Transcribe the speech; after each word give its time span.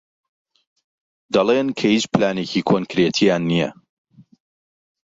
دەڵێن 1.33 1.67
کە 1.77 1.85
هیچ 1.93 2.05
پلانێکی 2.13 2.61
کۆنکریتییان 2.69 3.41
نییە. 3.51 3.69